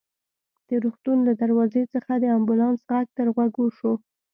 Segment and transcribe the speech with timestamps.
[0.67, 3.93] د روغتون له دروازې څخه د امبولانس غږ تر غوږو شو.